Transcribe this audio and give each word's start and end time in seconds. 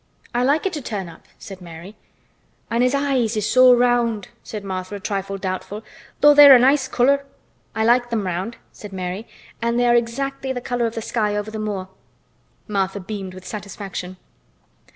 "I 0.33 0.41
like 0.43 0.65
it 0.65 0.73
to 0.73 0.81
turn 0.81 1.07
up," 1.09 1.27
said 1.37 1.61
Mary. 1.61 1.95
"An' 2.71 2.81
his 2.81 2.95
eyes 2.95 3.37
is 3.37 3.47
so 3.47 3.71
round," 3.71 4.29
said 4.43 4.63
Martha, 4.63 4.95
a 4.95 4.99
trifle 4.99 5.37
doubtful. 5.37 5.83
"Though 6.21 6.33
they're 6.33 6.55
a 6.55 6.59
nice 6.59 6.87
color." 6.87 7.23
"I 7.75 7.85
like 7.85 8.09
them 8.09 8.25
round," 8.25 8.57
said 8.71 8.91
Mary. 8.93 9.27
"And 9.61 9.79
they 9.79 9.85
are 9.85 9.93
exactly 9.93 10.51
the 10.53 10.59
color 10.59 10.87
of 10.87 10.95
the 10.95 11.03
sky 11.03 11.35
over 11.35 11.51
the 11.51 11.59
moor." 11.59 11.87
Martha 12.67 12.99
beamed 12.99 13.35
with 13.35 13.45
satisfaction. 13.45 14.17